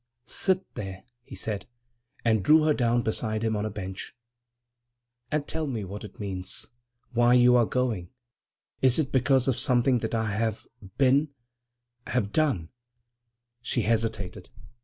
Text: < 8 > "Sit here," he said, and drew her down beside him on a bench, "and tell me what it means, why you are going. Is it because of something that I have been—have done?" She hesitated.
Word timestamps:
< 0.13 0.23
8 0.25 0.29
> 0.29 0.29
"Sit 0.41 0.65
here," 0.75 1.03
he 1.21 1.35
said, 1.35 1.67
and 2.25 2.41
drew 2.41 2.63
her 2.63 2.73
down 2.73 3.03
beside 3.03 3.43
him 3.43 3.55
on 3.55 3.67
a 3.67 3.69
bench, 3.69 4.15
"and 5.31 5.47
tell 5.47 5.67
me 5.67 5.83
what 5.83 6.03
it 6.03 6.19
means, 6.19 6.69
why 7.11 7.35
you 7.35 7.55
are 7.55 7.67
going. 7.67 8.09
Is 8.81 8.97
it 8.97 9.11
because 9.11 9.47
of 9.47 9.57
something 9.59 9.99
that 9.99 10.15
I 10.15 10.31
have 10.31 10.65
been—have 10.97 12.31
done?" 12.31 12.69
She 13.61 13.83
hesitated. 13.83 14.49